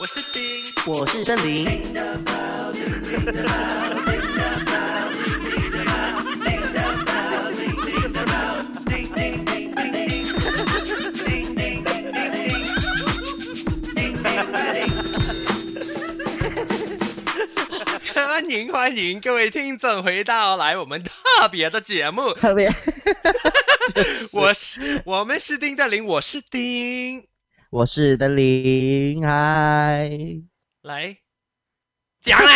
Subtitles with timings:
[0.00, 1.82] 我是丁，我是森林。
[18.14, 22.72] 欢迎欢迎各位听众回到来我们特别的节目，特别，
[24.30, 27.26] 我是我们是丁德林，我是丁，
[27.70, 30.10] 我是的林，海！
[30.80, 31.14] 来
[32.18, 32.52] 讲啦，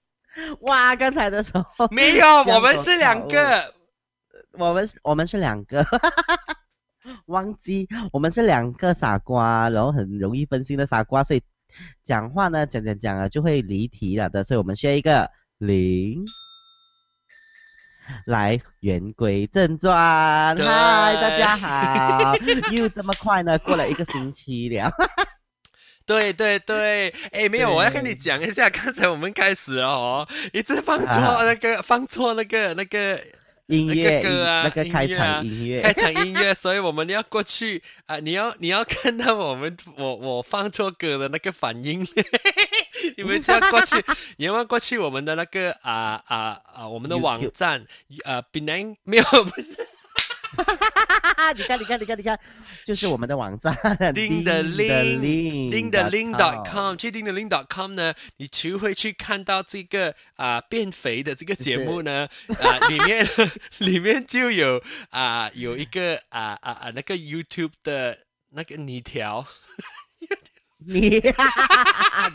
[0.60, 3.74] 哇，刚才的时候没有，我们是两个，
[4.58, 5.82] 我们是我们是两个，
[7.26, 11.42] 忘记我们是两个傻瓜，然后很容易分心的傻瓜，所以
[12.04, 16.22] 讲话呢讲讲讲啊就会离题了的，所以我们需要一个零。
[18.26, 22.34] 来，言归正传，嗨，大家好，
[22.70, 24.92] 又这么快呢，过了一个星期了，
[26.06, 31.44] 对对对，哎，没有，我要跟你讲一下，刚才我们开始哦，一直放错 啊。
[31.44, 33.18] 那个，放错那个那个
[33.66, 42.04] 那个音乐歌啊那个开场音乐，开场音乐， 所以我们要过去啊、你要你要看到我们我我放错歌的那个反应，
[43.16, 43.96] 你们就要过去，
[44.38, 47.86] 你要过去我们的那个啊啊啊我们的网站
[48.24, 49.88] 啊 b e n a n 没有不是。
[51.56, 52.38] 你看，你看，你看，你看，
[52.84, 53.74] 就是我们的网站，
[54.14, 62.28] 丁的钉 link 钉的 link dot com com，去丁的 link dot com 呢，你就会去看到这个啊、变肥的这个节目呢，
[62.60, 63.26] 啊、里面
[63.78, 68.18] 里面就有啊、有一个啊啊啊那个 YouTube 的
[68.50, 69.46] 那个泥条
[70.88, 71.20] 你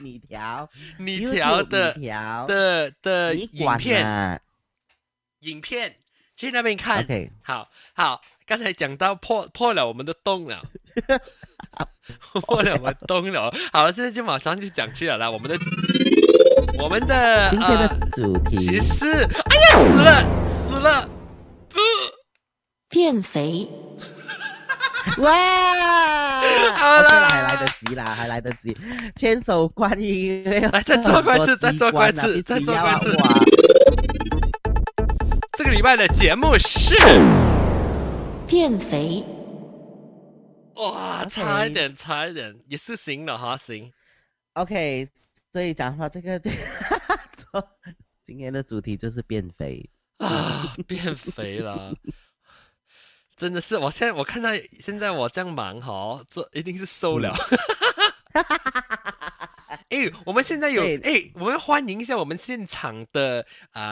[0.01, 4.39] 你条你条的你条的的影片啊。
[5.41, 5.95] 影片，
[6.35, 7.03] 去那边看。
[7.03, 10.63] ，OK，好好，刚才讲到破破了我们的洞了，
[12.41, 13.53] 破了我们洞了。
[13.71, 15.29] 好了，现在就马上就讲去了啦。
[15.29, 15.55] 我们的
[16.79, 20.25] 我们的今天呃的主提题是，哎呀，死了
[20.67, 21.07] 死了，
[22.89, 23.69] 变肥，
[25.19, 26.41] 哇，
[26.73, 28.75] 好还来得及啦，还来得及，
[29.15, 33.39] 千手观音，来再做过一次再做过一次很多机关啊再做过一次必须要哇。
[35.57, 36.95] 这个礼拜的节目是
[38.45, 39.25] 变肥，
[40.75, 43.91] 哇，差一点差一点，也是行了哈，行。
[44.53, 45.07] OK，
[45.51, 46.51] 所以讲话这个做
[48.23, 49.89] 今天的主题就是变肥。
[50.17, 51.93] 啊，变肥了，
[53.37, 54.49] 真的是，我现在我看到
[54.79, 57.31] 现在我这样忙哈，这一定是瘦了。
[59.89, 60.97] 哎、我们现在有对。
[61.03, 63.83] 哎、我们欢迎一下我们现场的啊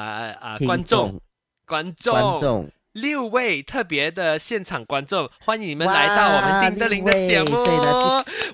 [0.41, 1.21] 啊、听观众。
[1.65, 2.13] 观众。
[2.13, 7.63] 观众，六位特别的现场观众，欢迎你们来到我们丁德林的节目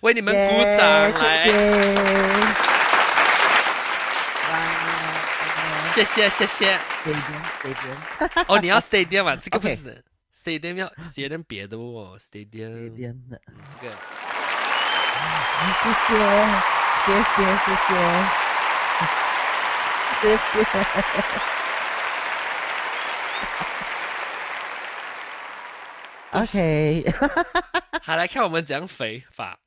[0.01, 1.45] 为你们鼓掌来，
[5.93, 6.27] 谢谢。
[6.27, 6.77] 哇，谢谢谢
[8.47, 9.37] 哦，你要 stadium 啊？
[9.41, 10.03] 这个不是
[10.43, 12.65] 谁的喵写点别的哦谁编
[13.29, 13.39] 的。
[13.69, 13.93] 这个。
[15.83, 16.09] 谢谢
[17.05, 17.91] 谢谢谢谢。
[20.21, 20.25] 谢
[26.31, 27.05] ok
[28.01, 29.59] 好来看我们怎样肥法。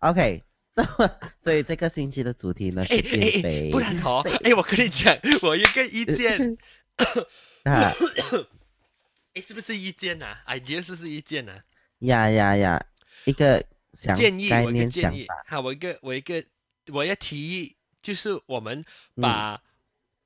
[0.00, 0.42] Ok
[1.40, 3.70] 所以这个星期的主题呢是减肥。
[3.70, 6.58] 不然哦哎我跟你讲我一个意见。
[7.62, 7.92] 啊
[9.34, 11.52] 哎，是不是意见呐？idea 是不是意见呐？
[12.00, 12.84] 呀呀呀，
[13.24, 16.44] 一个想建议，我一个建议法，，好，我一个我一个
[16.92, 18.78] 我要提议，就是我们
[19.16, 19.60] 嗯把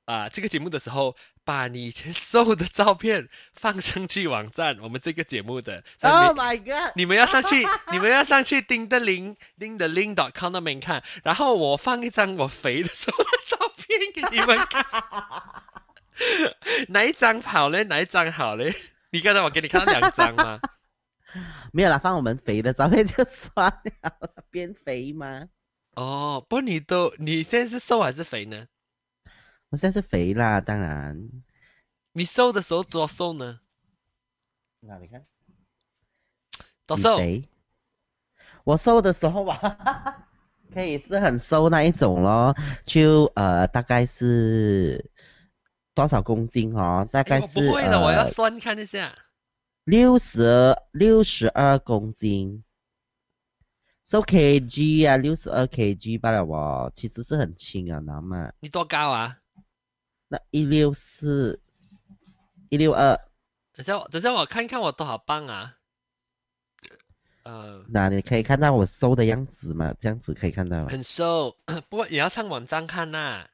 [0.05, 5.83] 啊这个节目的时候，把你以前瘦的照片放上去网站，我们这个节目的。
[6.01, 6.93] Oh my god！
[6.95, 14.85] 你们要上去，你们要上去 钉的零钉的 dot com 那边看，然后我放一张我肥的时候的照片给你们看，
[16.89, 17.83] 哪一张好嘞？
[17.85, 18.71] 哪一张好嘞？
[19.11, 20.59] 你刚才我给你看到两张吗？
[21.73, 23.67] 没有啦，放我们肥的照片就算
[24.01, 25.47] 了， 变肥吗？
[25.95, 28.67] 哦，不，你都你现在是瘦还是肥呢？
[29.69, 31.29] 我现在是肥啦，当然。
[32.13, 33.59] 你瘦的时候多瘦呢？
[34.81, 35.25] 那你看，
[36.85, 37.17] 多瘦？
[37.17, 37.47] 肥？
[38.63, 40.27] 我瘦的时候吧，
[40.73, 45.03] 可以是很瘦那一种咯，就呃大概是
[45.99, 47.05] 多少公斤哦？
[47.11, 49.13] 大概哎是、我不会的，我要呃算看一下。
[49.83, 52.63] 六十六十二公斤。
[54.05, 58.49] So kg 啊，六十二 kg 罢了哦，其实是很轻啊，拿嘛。
[58.61, 59.39] 你多高啊？
[60.29, 61.59] 那一六四，
[62.69, 63.19] 一六二，
[63.73, 65.75] 等下我，等下我看看我多少磅啊？
[67.43, 69.93] 呃，那你可以看到我瘦的样子吗？
[69.99, 70.87] 这样子可以看到吗？
[70.89, 71.55] 很瘦，
[71.89, 73.45] 不过也要上网站看呐、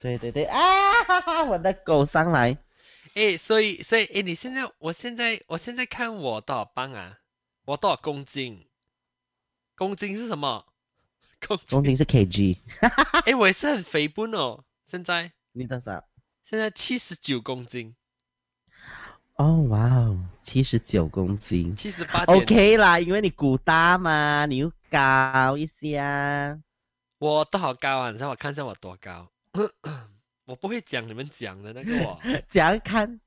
[0.00, 1.04] 对对对啊！
[1.04, 2.56] 哈哈，我的狗上来，
[3.14, 7.18] 诶，所以所以诶，你现在我现在我现在看我多少磅啊？
[7.66, 8.66] 我多少公斤？
[9.76, 10.64] 公斤是什么？
[11.46, 11.66] 公斤？
[11.68, 12.56] 公斤是 kg，
[13.26, 16.02] 诶，我也是很肥笨哦，现在你多少？
[16.42, 17.94] 现在七十九公斤，
[19.36, 22.24] 哦，哇哦，七十九公斤七十八。
[22.24, 26.58] ，OK 啦，因为你骨大嘛，你又高一下。
[27.18, 28.10] 我多少高啊？
[28.10, 29.30] 你让我看一下我多高。
[30.44, 32.20] 我不会讲你们讲的那个我。
[32.48, 33.20] 这样看，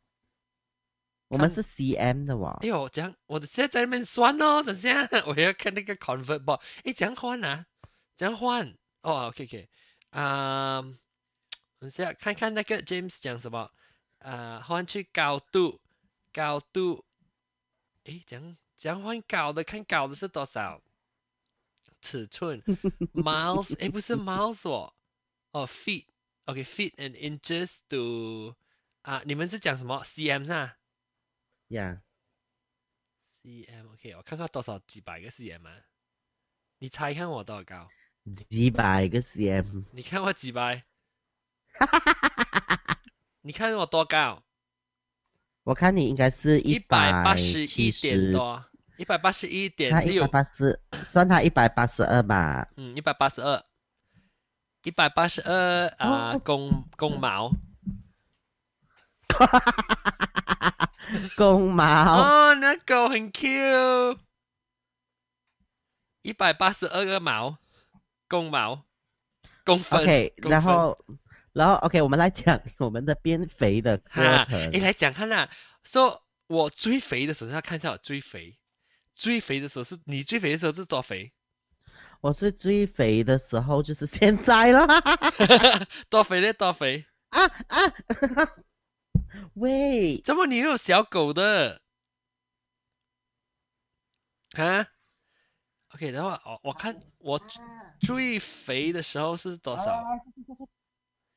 [1.28, 2.68] 我们是 cm 的哇哎。
[2.68, 6.62] 呦，这样我的现在在那边算哦，等下 我要看那个 convert bot。
[6.84, 7.66] 哎，怎样换啊？
[8.16, 8.68] 怎样换？
[9.02, 9.70] 哦，OK OK，
[10.12, 10.82] 啊、
[11.80, 13.72] 等下看看那个 James 讲什么？
[14.20, 15.82] 啊、换去高度，
[16.32, 17.04] 高度。
[18.06, 19.64] 哎，怎样怎样换高的？
[19.64, 20.82] 看高的是多少？
[22.02, 22.62] 尺寸
[23.16, 23.78] miles？
[23.80, 24.94] 哎，不是 miles 哦，
[25.52, 26.06] 哦 feet。
[26.46, 28.56] OK，feet、and inches to
[29.04, 30.78] 啊，你们是讲什么 cm 是吧？
[31.70, 32.02] 呀
[33.44, 35.76] ，cm OK，我看看多少几百个 cm 啊？
[36.80, 37.88] 你猜看我多少高？
[38.50, 40.84] 几百个 cm，你看我几百？
[41.74, 43.00] 哈哈哈
[43.42, 44.44] 你看我多高？
[45.64, 48.66] 我看你应该是一百百八十一点，多，
[48.98, 52.70] 一百八十一他一百点六，八十，算他一百八十二吧。
[52.76, 53.66] 嗯，一百八十二，
[54.84, 56.42] 一百八十二啊，哦。
[56.44, 57.52] 公公毛。
[61.36, 64.18] 公毛，哦，那狗很 Q，
[66.22, 67.58] 一百八十二个毛，
[68.28, 68.86] 公毛，
[69.66, 70.32] 公分。
[70.38, 70.98] 然后
[71.52, 74.72] 然后 OK，我们来讲我们的变肥的过哈，程。
[74.72, 74.80] 你，。
[74.80, 75.50] 来讲看啦。
[75.84, 78.58] 说我最肥的时候，要看一下我最肥，
[79.16, 81.34] 最肥的时候是你最肥的时候是多肥？
[82.24, 84.88] 我是最肥的时候就是现在了。
[86.10, 86.54] 多肥嘞？
[86.54, 87.06] 多肥？
[87.32, 87.76] 啊啊！
[89.56, 91.82] 喂，怎么你又有小狗的？
[94.56, 94.88] 啊
[95.94, 97.38] ？OK，然后我我看我
[98.00, 100.02] 最肥的时候是多少？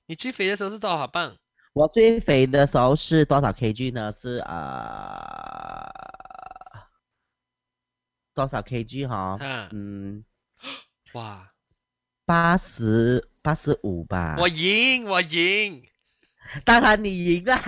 [0.06, 1.34] 你最肥的时候是多少磅？
[1.72, 4.12] 我最肥的时候是多少 kg 呢？
[4.12, 5.90] 是啊、
[8.32, 9.36] 多少 kg 哈？
[9.44, 10.24] 啊，嗯，
[11.14, 11.52] 哇！
[12.24, 14.36] 八十八十五吧。
[14.38, 15.82] 我赢，我赢！
[16.64, 17.56] 当然你赢了。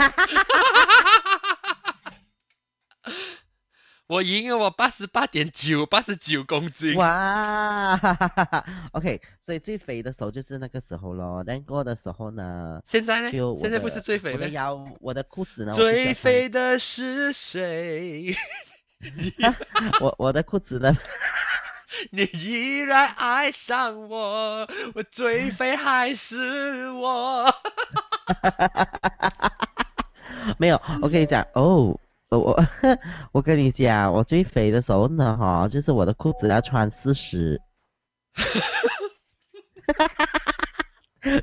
[4.09, 6.95] 我赢了，我八十八点九，八十九公斤。
[6.97, 7.95] 哇，
[8.93, 11.45] OK，所以最肥的时候就是那个时候咯。
[11.47, 13.55] 但过的时候呢，现在呢就？
[13.59, 14.39] 现在不是最肥吗？
[14.39, 15.73] 我的腰，我的裤子呢？
[15.75, 18.35] 最肥的是谁？
[20.01, 20.91] 我我的裤子呢？
[22.13, 27.53] 你依然爱上我，我最肥还是我。
[30.59, 31.99] 没有，我跟你讲哦。
[32.31, 32.65] 我我
[33.33, 37.59] 我跟你讲，我最肥的时候呢，哈，就是我的裤子要穿四十。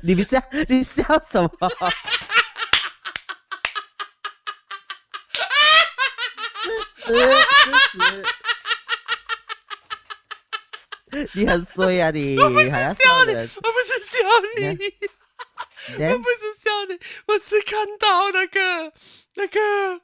[0.02, 1.50] 你不笑，你笑什么？
[7.02, 7.32] 四十，
[7.90, 8.45] 四十。
[11.32, 12.36] 你很衰啊你！
[12.40, 12.84] 我不是笑
[13.26, 13.32] 你？
[13.32, 14.16] 我不是笑
[14.58, 14.94] 你，
[16.04, 18.92] 我不是笑你，我是看到那个
[19.34, 20.00] 那个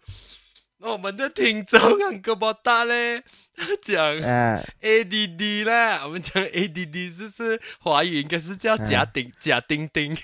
[0.78, 3.22] 我们的听众很胳膊大嘞，
[3.56, 10.16] 他讲啊，ADD 啦，我们讲 ADD 就是华语应该是叫假丁假丁丁。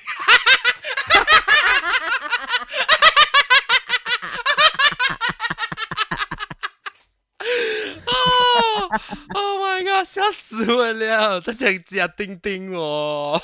[8.07, 8.91] 哦
[9.35, 11.41] ，Oh my god，笑死我了！
[11.41, 13.41] 他讲假丁丁哦。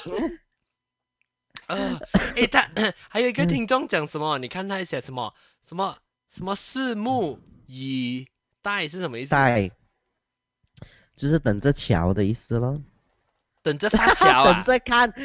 [1.67, 1.99] 呃，
[2.37, 2.69] 诶，他
[3.09, 4.39] 还有一个听众讲什么？
[4.39, 5.33] 你看他写什么
[5.67, 5.97] 什么
[6.35, 8.27] 什么拭目以
[8.63, 9.31] 待是什么意思？
[9.31, 9.71] 待，
[11.17, 12.81] 就是等着瞧的意思咯。
[13.63, 14.63] 等着发条等啊！
[14.67, 15.11] 着看，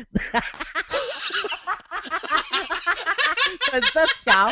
[3.71, 4.49] 等着瞧，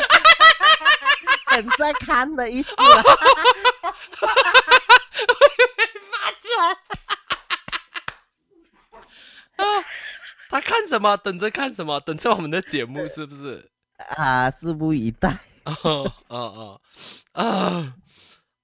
[1.50, 2.70] 等着看的意思
[9.56, 9.64] 啊。
[10.50, 11.16] 他看什么？
[11.18, 12.00] 等着看什么？
[12.00, 13.70] 等着我们的节目是不是？
[14.16, 15.36] 啊，拭目以待。
[15.64, 16.80] 哦哦哦
[17.32, 17.92] 啊！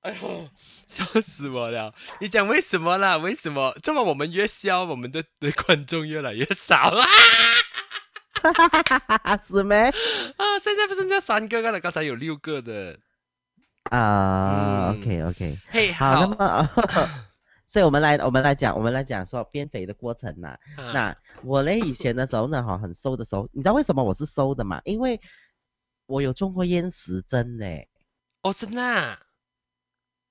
[0.00, 0.48] 哎呦，
[0.86, 1.92] 笑死我了！
[2.20, 3.18] 你讲为什么啦？
[3.18, 7.06] 为什么这么我们越笑，我们的的观众越来越少 啊？
[9.36, 9.90] 是没？
[10.36, 12.98] 啊，现在不是剩下三个了，刚才有六个的。
[13.90, 16.36] 啊、嗯 o k OK，嘿，好，那么，
[17.74, 24.80] 所以我们来我们来讲我们来讲说变肥的过程呐、啊那我嘞以前的时候呢，哈，很瘦的时候，你知道为什么我是瘦的吗？
[24.84, 25.20] 因为
[26.06, 27.88] 我有中过厌食症嘞。
[28.42, 29.18] 哦，真的啊，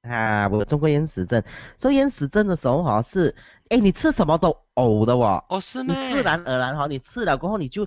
[0.03, 1.43] 啊，我有中过厌食症，
[1.75, 3.35] 所以厌食症的时候哈是，
[3.67, 5.95] 哎，你吃什么都呕的哦，哦是你吗？
[6.13, 7.85] 自然而然哈，你吃了过后你就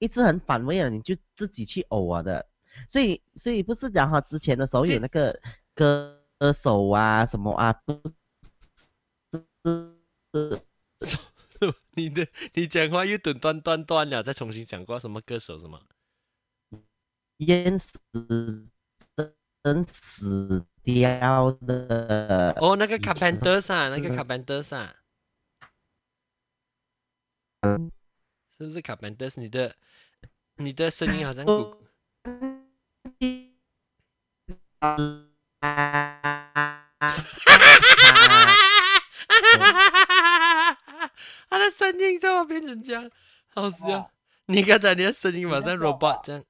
[0.00, 2.44] 一直很反胃了，你就自己去呕啊的，
[2.90, 5.34] 所以所以不是讲哈，之前的时候有那个
[5.74, 8.14] 歌歌手啊什么啊，不是
[11.94, 15.80] 你的你讲话又断断断断了，再重新讲过什么歌手什么？
[17.38, 17.90] 厌食
[19.62, 24.94] 症死掉的，哦，那个以前 Carpenters 啊，那个嗯 Carpenters 啊，
[27.62, 27.90] 嗯
[28.58, 29.40] 是不是 Carpenters？
[29.40, 29.76] 你的
[30.56, 31.84] 你的声音好像哦鼓，
[41.50, 43.08] 他的声音怎么变成这样？
[43.54, 44.10] 好笑！
[44.46, 46.42] 你刚才你的声音马上 robot 这样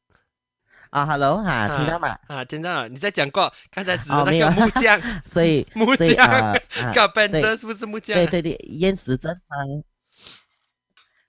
[0.91, 2.19] 啊，Hello 哈，啊听到吗？
[2.29, 9.57] 啊，听到了，你在讲过刚才是那个 木匠，所以木匠啊啊，Carpenters 不是木匠啊，对对对，厌食症啊，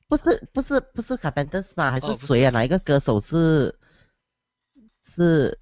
[0.07, 1.91] 不是不是不是卡 a 德斯吗？
[1.91, 2.51] 还是谁啊？
[2.51, 3.75] 哪一个歌手是
[5.03, 5.59] 是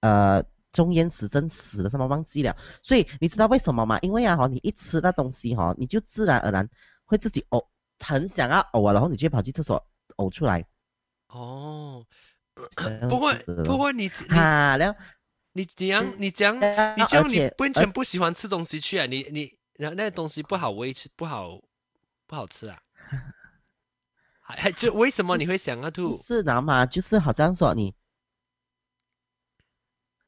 [0.00, 0.42] 呃
[0.72, 1.90] 中烟死症死了？
[1.90, 2.56] 什么忘记了？
[2.82, 3.98] 所以你知道为什么吗？
[4.00, 6.68] 因为啊哈，你一吃那东西哈，你就自然而然
[7.04, 7.64] 会自己呕，
[8.00, 9.84] 很想要呕啊，然后你就跑去厕所
[10.16, 10.64] 呕出来。
[11.28, 12.04] 哦，
[13.08, 13.32] 不过
[13.64, 14.98] 不过你 你哈，然后
[15.52, 19.06] 你怎样你这样你这样你完全不喜欢吃东西去啊？
[19.06, 21.60] 你你然后那个东西不好维持不好
[22.26, 22.78] 不好吃啊？
[24.40, 26.12] 还还就为什么你会想要吐？
[26.12, 26.84] 是知道吗？
[26.84, 27.94] 就是好像说你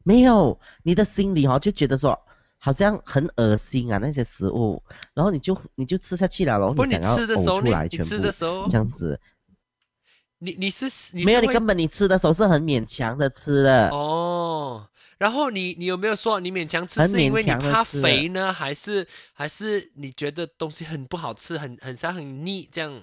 [0.05, 2.17] 没有你的心里哦，就觉得说
[2.59, 4.81] 好像很恶心啊那些食物，
[5.13, 7.83] 然后你就你就吃下去了，然后，你想要吃的时候呢呕出来？
[7.83, 9.21] 你全部吃的时候这，样子。
[10.39, 13.89] 你你是你没有，你根本你吃的时候是很勉强的吃的。
[13.91, 14.87] 哦。
[15.17, 23.03] 然后你你有没有说你勉强吃很是因为勉你怕肥呢，还是还是你觉得东西很不好吃，很很像很腻这样？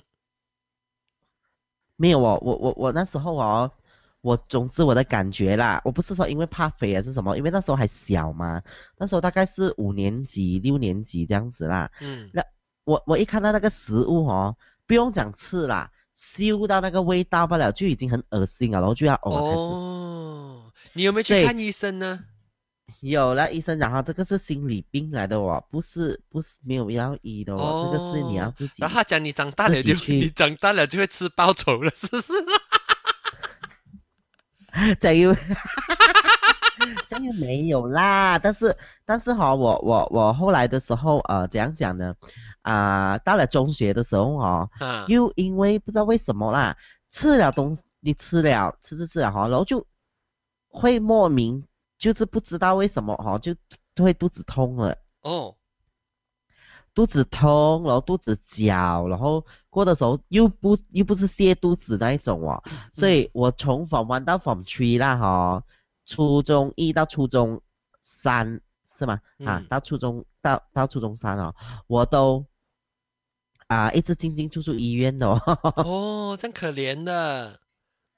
[1.95, 3.71] 没有哦，我我我那时候哦，
[4.21, 8.61] 我总之我的感觉啦，我不是说因为怕肥还是什么，因为那时候还小嘛，
[8.97, 11.89] 那时候大概是五年级、六年级这样子啦。
[12.01, 12.43] 嗯，那
[12.83, 19.63] 我我一看到那个食物哦，不用讲吃啦，嗅到那个味道不了，就已经很恶心了，然后就要呕了开始。
[19.63, 22.25] 哦，你有没有去看医生呢？
[22.99, 32.31] 有了医生然后，这个是心理病来的哦，不是不是没有药医的哦，这个是你要自己然后他讲你长大了就 你长大了就会吃报酬了，是不是？
[34.99, 35.35] 这又
[37.07, 42.13] 这又没有啦，但是但是哈、我我我后来的时候呃怎样讲呢？
[42.63, 46.75] 啊、到了中学的时候哦，啊，又因为不知道为什么啦，
[47.09, 49.83] 吃了东西，你吃了吃吃吃了哈，然后就
[50.69, 51.63] 会莫名
[51.97, 53.53] 就是不知道为什么哈，就
[53.95, 55.55] 就会肚子痛了，哦，
[56.93, 62.61] 肚子痛，然后肚子绞，然后过的时候又不又不是泻肚子那一种哦，
[62.93, 65.63] 所以我从 Form One 到 Form Three 啦哈，
[66.05, 67.61] 初中一到初中
[68.01, 69.13] 三是吗？
[69.45, 71.55] 啊嗯，到初中到到初中三哦，
[71.87, 72.45] 我都
[73.67, 75.41] 啊一直进进出出医院的哦。
[75.77, 77.57] 哦，真可怜的。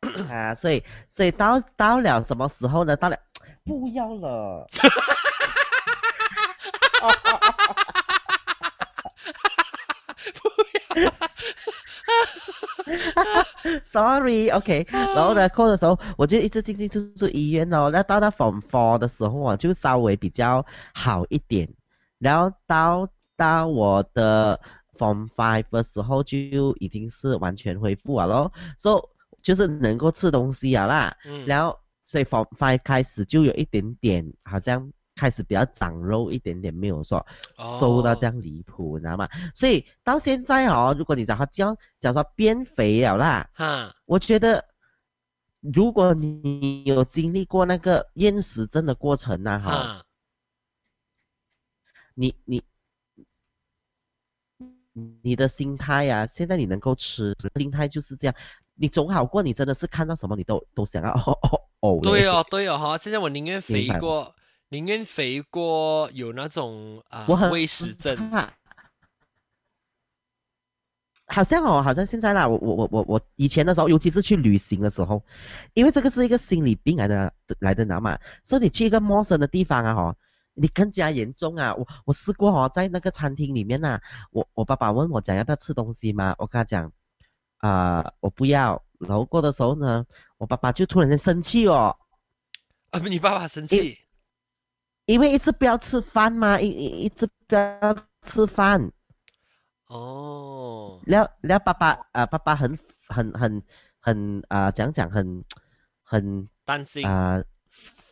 [0.29, 2.95] 啊，所以所以到到了什么时候呢？
[2.97, 3.17] 到了
[3.63, 4.67] 不要了。
[13.85, 17.89] Sorry，OK，、然后呢，扣的时候我就一直进进出出医院哦。
[17.91, 21.67] 那到那 Form Four 的时候啊，就稍微比较好一点。
[22.19, 23.07] 然后到
[23.37, 24.59] 到我的
[24.97, 28.51] Form Five 的时候，就已经是完全恢复了咯。
[28.77, 29.01] 所、以
[29.41, 31.15] 就是能够吃东西啊啦。
[31.25, 37.25] 嗯，然后所以 Form Five 开始就有一点点好像开始比较长肉一点点，没有说
[37.77, 39.27] 瘦到这样离谱，你知道吗？
[39.53, 44.63] 所以到现在哦，如果你讲他叫假如说变肥了啦，哈，我觉得
[45.61, 50.03] 如果你有经历过那个厌食症的过程呢、哈，
[52.13, 52.63] 你你。
[55.23, 58.35] 你的心态呀、现在你能够吃，心态就是这样，
[58.75, 61.99] 你总好过你真的是看到什么你都都想要哦哦哦。
[62.03, 64.31] 对哦，对哦，哈，现在我宁愿肥过，
[64.73, 68.27] 宁愿肥过有那种啊我很胃食症。
[68.31, 68.51] 怕
[71.27, 75.23] 好像哦，好像现在啦，我我我我我以前的时候，尤其是去旅行的时候，
[75.75, 78.17] 因为这个是一个心理病来的来的，你知道吗？
[78.43, 80.15] 所以你去一个陌生的地方啊，哈，
[80.55, 81.73] 你更加严重啊。
[81.75, 83.99] 我我试过哦，在那个餐厅里面呐、
[84.31, 86.91] 我我爸爸问我讲要不要吃东西嘛，我跟他讲
[87.59, 88.83] 啊、我不要。
[88.99, 90.03] 然后过的时候呢，
[90.37, 91.95] 我爸爸就突然间生气哦，
[92.89, 93.97] 啊，你爸爸生气，
[95.05, 98.91] 因为一直不要吃饭嘛一一直不要吃饭。
[99.87, 100.99] 哦。
[101.05, 103.61] 然后然后爸爸啊爸爸很很很
[103.99, 105.43] 很啊讲讲很
[106.03, 107.05] 很担心。
[107.05, 107.41] 啊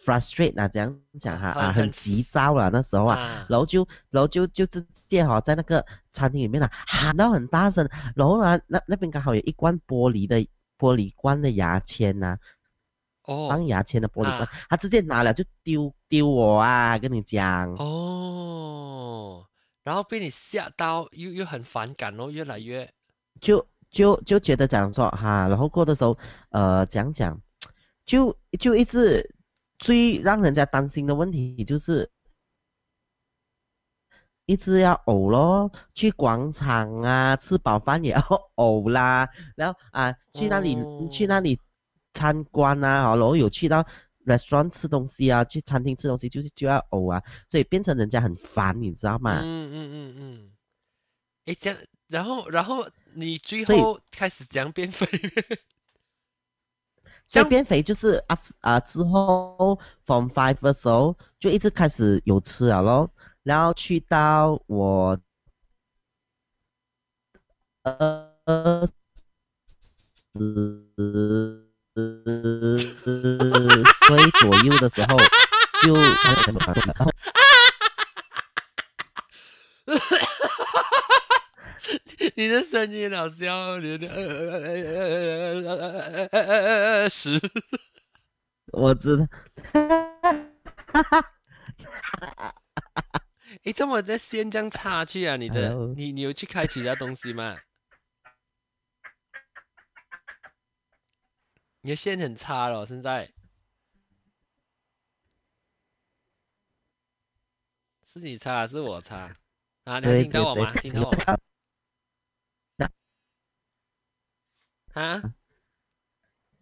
[0.04, 3.46] frustrate 啊讲讲哈啊很急躁了那时候啊。
[3.48, 10.40] 然后就然后就就直接哈在那个餐厅里面呐喊到很大声然后呢那那边刚好有一罐玻璃的
[10.78, 12.38] 玻璃罐的牙签呐
[13.24, 13.48] 哦。
[13.50, 14.50] 放牙签的玻璃罐，啊。
[14.70, 17.74] 他直接拿了就丢丢我啊，跟你讲。
[17.76, 19.46] 哦，
[19.84, 22.90] 然后被你吓到，又又很反感哦，越来越。
[23.40, 26.18] 就就就觉得讲说哈，然后过的时候，
[26.50, 27.40] 呃，讲讲，
[28.06, 29.36] 就就一直
[29.80, 32.10] 最让人家担心的问题就是，
[34.46, 38.22] 一直要呕咯，去广场啊吃饱饭也要
[38.56, 41.60] 呕啦，然后啊去那里、哦去那里
[42.14, 43.86] 参观啊，好然后有去到
[44.26, 49.40] restaurant 吃东西啊，去餐厅吃东西就是就要呕啊，所以变成人家很烦，你知道吗？
[49.42, 50.52] 嗯嗯嗯嗯，
[51.46, 55.06] 诶，这样，然后然后你最后开始这样变肥，
[57.26, 63.10] 这样所以变肥就是啊啊之后 from five 的时候就一直开始有吃了咯，
[63.44, 65.18] 然后去到我
[67.84, 68.86] 二
[70.36, 71.61] 十
[73.12, 74.08] 十岁
[74.40, 75.18] 左右的时候，
[75.84, 75.92] 就。
[82.36, 85.02] 你的声音好叼，你的呃呃呃呃呃
[85.62, 87.40] 呃呃呃呃呃十。
[88.72, 89.28] 我知道。
[89.74, 89.88] 哈哈
[90.22, 90.32] 哈
[91.02, 91.02] 哈哈！
[91.02, 91.22] 哈哈
[92.12, 92.56] 哈哈哈！
[93.66, 95.36] 哎，怎么在先讲插曲啊？
[95.36, 97.58] 你的，你你有去开其他东西吗？
[101.92, 103.30] 你的线很差了，现在
[108.06, 109.36] 是你差还是我差？
[109.84, 110.72] 啊，你听到我吗？
[110.76, 111.38] 听到我吗？
[114.94, 115.34] 啊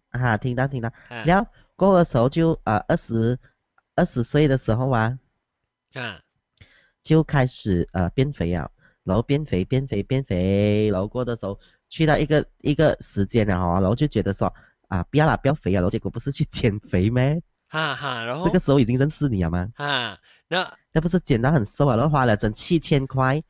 [0.10, 0.90] 啊，听到听到。
[1.10, 3.38] 啊然后过的时候就呃二十
[3.94, 5.20] 二十岁的时候啊，
[5.94, 6.20] 啊！
[7.04, 8.68] 就开始呃变肥啊，
[9.04, 14.52] 然后变肥变肥变肥，然后过的时候去到一个一个时间了哈，然后就觉得说
[14.90, 17.42] 啊不要啦不要肥啊，然后结果不是去减肥咩？
[17.68, 19.72] 哈哈，然后这个时候已经认识你了吗？
[19.76, 23.42] 哈，那那不是减到很瘦啊，然后花了整七千块，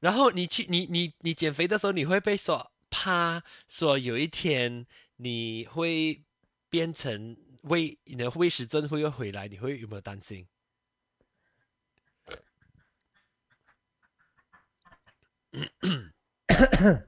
[0.00, 6.22] 然后你去你你你减肥的时候，你会被说怕说有一天你会
[6.68, 10.46] 变成胃你的胃食症会又回来，你会有没有担心？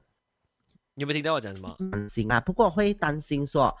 [0.93, 1.75] 你有没有听到我讲什么？
[1.91, 3.75] 担心啊，不过会担心说，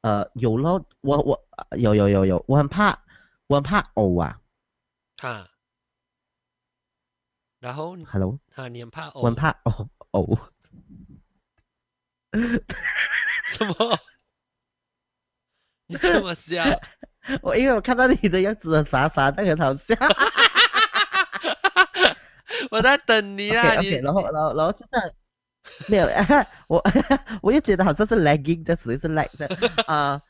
[0.00, 2.98] 呃有咯，我我呃有有有有，我很怕
[3.46, 4.40] 我很怕呕啊
[5.20, 5.46] 哈，
[7.60, 10.38] 然后，Hello，哈，你很怕我很怕呕呕。
[13.44, 13.74] 什么？
[15.86, 16.62] 你这么笑？
[17.42, 19.94] 我因为我看到你的样子很傻傻的，很好笑。
[22.70, 24.84] 我在等你啊！OK 然后然后然后就是
[25.88, 26.06] 没有，
[26.68, 26.82] 我
[27.42, 29.46] 我又觉得好像是 lagging 这词是 lag 这
[29.86, 30.20] 啊、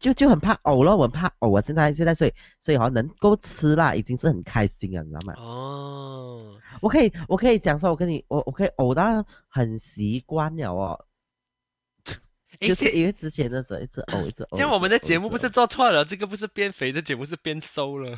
[0.00, 1.60] 就就很怕呕了，我很怕呕啊！
[1.60, 5.34] 现在现在所以所以好像能够吃啦，已经是很开心了，你知道吗？
[5.36, 11.04] 哦，我可以我可以讲说，我跟你我我可以呕到很习惯了哦，
[12.58, 14.56] 就是因为之前的时候一直呕一直呕。
[14.56, 18.16] 像我们的节目不是做错了，这个不是变肥，这节目是变瘦了。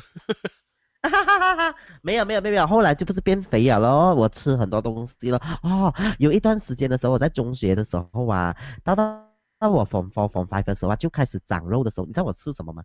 [2.01, 5.41] 没有没有没有没有，后来就不是变肥了咯，我吃很多东西了。
[5.63, 9.23] 哦，有一段时间的时候，我在中学的时候啊，到到
[9.59, 12.83] 到我 form four form five 的时候啊，就开始长肉的时候，你知道我吃什么吗？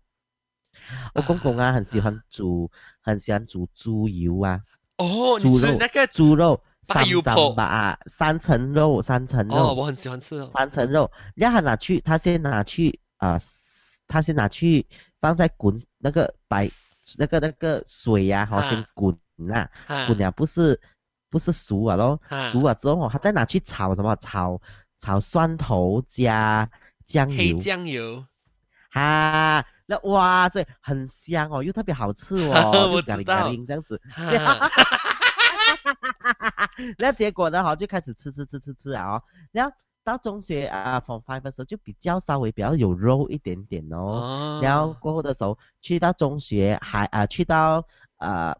[1.14, 4.60] 我公公啊，很喜欢煮，很喜欢煮猪油啊，
[4.98, 9.56] 哦，你猪肉吃那个猪肉三八油泡张吧啊，三层肉，三层肉。
[9.56, 10.48] 哦，我很喜欢吃哦。
[10.54, 13.38] 三层肉，让他拿去，他先拿去啊、
[14.06, 14.86] 他先拿去
[15.20, 16.70] 放在滚那个白
[17.18, 19.16] 那个那个水呀、哈、啊先滚
[19.52, 19.68] 啊，
[20.06, 20.78] 滚了不是
[21.30, 24.14] 不是熟了咯，啊熟了之后哦，他再拿去炒什么？
[24.16, 24.60] 炒
[24.98, 26.68] 炒蒜头加
[27.06, 28.24] 酱黑油，酱油，
[28.90, 34.70] 哈，那哇塞，很香哦，又特别好吃哦， 我就咖喱知道这样子，哈。
[36.98, 47.86] 那结果呢，哈，就开始吃吃吃吃吃啊、哦，然后到中学啊，from five 的时候就比较稍微比较有肉一点点哦，哦，然后过后的时候去到中学还啊、去到
[48.16, 48.56] 呃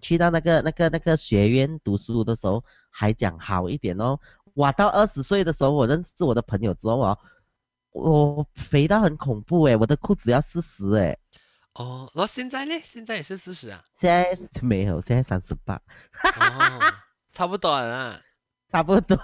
[0.00, 4.18] 去到那个那个那个学院读书的时候还讲好一点哦，
[4.54, 7.18] 哇，到二十岁的时候我认识我的朋友之后哦，
[7.92, 11.18] 我肥到很恐怖诶，我的裤子要四十诶，
[11.74, 12.72] 哦，然后现在呢？
[12.82, 15.74] 现在也是四十啊，现在没有，现在三十八，
[16.24, 16.80] 哦，
[17.32, 18.20] 差不多了啦。
[18.72, 19.16] 差不多。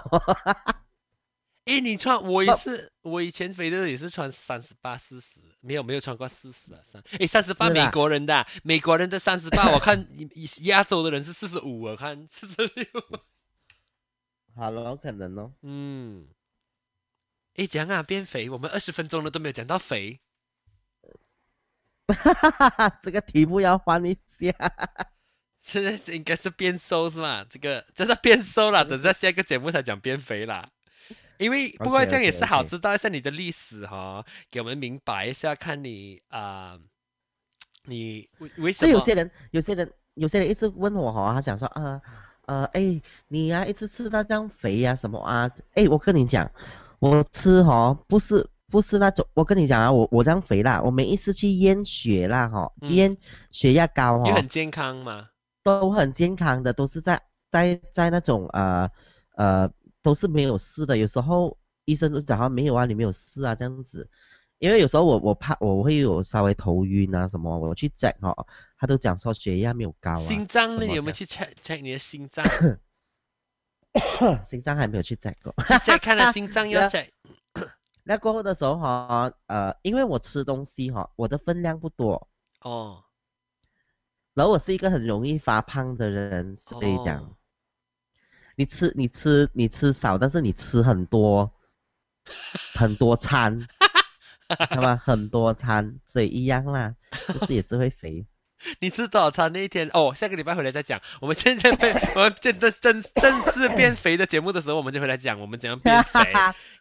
[1.67, 10.07] 诶，你穿我也是，我以前肥的也是穿三十八、四十，没有没有穿过四十啊，三哎三十八美国人的啊，美国人的三十八， 我看
[10.61, 12.85] 亚洲的人是四十五，我看四十六。
[14.55, 15.51] 好了，可能哦。
[15.61, 16.27] 嗯，
[17.55, 20.21] 哎，讲啊，变肥，我们二十分钟了都没有讲到肥，
[23.03, 24.51] 这个题目要换一下。
[25.61, 27.45] 现在是应该是变瘦是吗？
[27.49, 30.69] 这个这是变瘦了，等下下一个节目才讲变肥啦。
[31.37, 36.77] 因为不过这样也是好知道一下你的历史哈，给我们明白一下，看你啊、
[37.85, 42.01] 你为为什么所以有些人，有些人，有些人一直问我哈，他想说啊，
[42.45, 45.49] 呃，哎，你呀、一直吃到这样肥呀、什么啊？
[45.73, 46.49] 哎，我跟你讲，
[46.99, 53.15] 我吃哈不是不是那种，我跟你讲啊，我我这样肥啦，我每一次去验血啦哈，嗯验
[53.51, 55.29] 血压高哈，也很健康嘛？
[55.63, 57.21] 都很健康的，都是在
[57.51, 58.89] 在在那种呃
[59.35, 59.69] 呃
[60.07, 60.95] 都是没有事的。
[60.95, 64.09] 有时候医生都讲他没有啊，你没有事啊这样子。
[64.59, 68.33] 因为有时候我我怕我会有稍微头晕啊什么，我去 check 哈，
[68.77, 70.15] 他都讲说血压没有高啊。
[70.15, 70.85] 心脏呢？
[70.85, 72.45] 你有没有去 check check 你的心脏？
[74.47, 75.53] 心脏还没有去 check 过。
[75.83, 77.09] 再看了心脏 要 check。
[78.03, 82.29] 那过后的时候哈，呃，因为我吃东西哈，我的分量不多，
[82.61, 83.03] 哦，
[84.33, 87.21] 然后我是一个很容易发胖的人，所以讲。
[87.21, 87.36] 哦
[88.57, 91.49] 你吃你吃你吃少，但是你吃很多，
[92.73, 93.67] 很多餐，
[94.71, 94.99] 好吧？
[95.05, 96.91] 很多餐，所以一样啦，
[97.27, 98.25] 就是也是会肥。
[98.81, 99.87] 你吃多少餐那一天？
[99.93, 100.99] 哦，下个礼拜回来再讲。
[101.21, 106.19] 我们现在变， 我们真的正正式变肥的节目的时候，我们就回来讲我们怎样变肥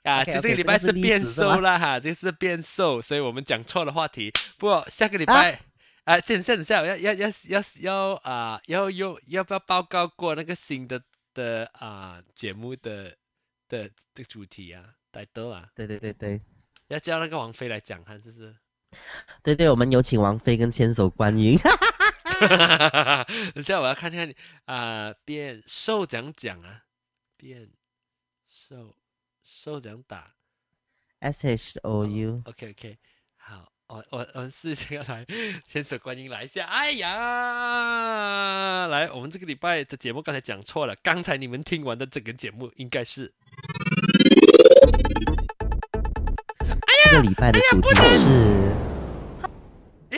[0.03, 0.25] 啊。
[0.25, 4.33] 其实这个礼拜是变瘦啦哈，这是变瘦，所以我们讲错了话题。
[4.59, 5.61] 不过下个礼拜。
[6.05, 11.03] 啊，现现在要要要要要啊，要用要不要报告过那个新的
[11.37, 13.15] 的啊节目的
[13.69, 16.41] 的的主题啊，带豆啊，对对对对
[16.89, 18.57] 要叫那个王菲来讲看，是不是？
[19.43, 21.59] 对对，我们有请王菲跟千手观音。
[23.55, 26.85] 等下我要看看你啊、变瘦怎样讲啊？
[27.37, 27.71] 变
[28.47, 28.97] 瘦
[29.43, 30.35] 瘦怎样打
[31.19, 32.99] S H O U，？OK OK，
[33.37, 35.25] 好，我我我们试一下来，
[35.69, 36.65] 千手观音来一下。
[36.65, 43.33] 哎呀，来，我们这个礼拜的节目刚才讲错了，刚才你们听完的这个节目应该是
[47.05, 48.27] 这个礼拜的主题是。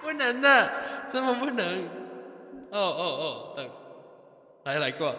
[0.00, 0.72] 不能的，
[1.10, 1.82] 怎么不能？
[2.70, 3.68] 哦哦哦，等，
[4.64, 5.14] 来来过。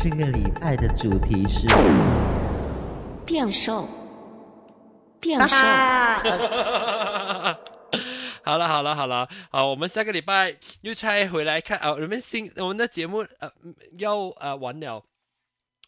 [0.00, 1.66] 这个礼拜的主题是。
[3.26, 3.88] 变瘦，
[5.18, 5.56] 变瘦，
[8.44, 15.04] 好了好了好了，好，我们下个礼拜又拆回来看啊，我们新我们的节目呃嗯要呃完了，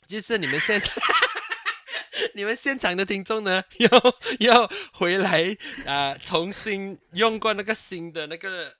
[0.09, 0.90] 就是你们现在
[2.35, 3.88] 你们现场的听众呢，要
[4.40, 8.75] 要回来啊、重新用过那个新的那个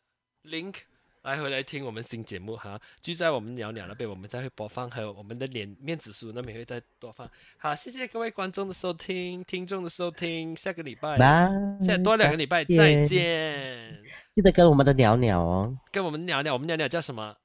[0.45, 0.75] link
[1.22, 7.30] 来回来听我们新节目哈，就在我们鸟鸟那边，我们再会播放，还有我们的脸面子书那边会再多放。
[7.59, 11.18] 好，谢谢各位观众的收听，听众的收听，下个礼拜。
[11.18, 14.02] 拜，现在多两个礼拜再再见见，
[14.33, 17.37] 记得跟我们的鸟鸟哦，跟我们聊聊，我们聊聊叫什么？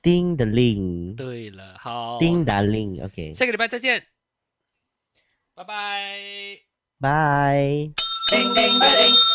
[0.00, 4.02] 叮的铃，对了，好，叮的铃，OK，下个礼拜再见，
[5.54, 6.18] 拜拜。
[6.98, 7.58] 拜。
[8.30, 9.33] 叮叮的铃。